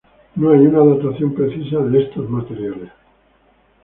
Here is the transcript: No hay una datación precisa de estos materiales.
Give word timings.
No 0.35 0.49
hay 0.49 0.61
una 0.61 0.83
datación 0.95 1.35
precisa 1.35 1.77
de 1.77 2.01
estos 2.05 2.27
materiales. 2.27 2.89